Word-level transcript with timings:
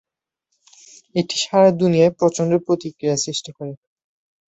এটি 1.15 1.35
সারা 1.43 1.69
দুনিয়ায় 1.81 2.15
প্রচণ্ড 2.19 2.51
প্রতিক্রিয়ার 2.65 3.23
সৃষ্টি 3.25 3.51
করে। 3.57 3.73